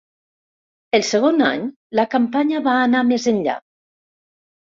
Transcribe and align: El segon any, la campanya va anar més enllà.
El 0.99 1.03
segon 1.09 1.43
any, 1.49 1.67
la 1.99 2.05
campanya 2.15 2.61
va 2.69 2.75
anar 2.87 3.01
més 3.11 3.27
enllà. 3.35 3.59